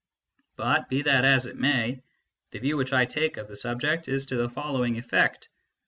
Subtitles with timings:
[0.55, 2.01] But, be that as it may,
[2.49, 5.47] the view which I take of the subject is to the following effect.